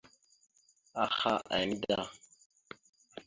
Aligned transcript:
Aha 1.03 1.33
ene 1.63 1.77
da. 1.87 1.99